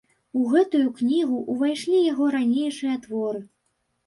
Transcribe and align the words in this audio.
У 0.39 0.45
гэтую 0.53 0.87
кнігу 1.01 1.41
ўвайшлі 1.57 1.99
яго 2.13 2.31
ранейшыя 2.37 2.97
творы. 3.05 3.45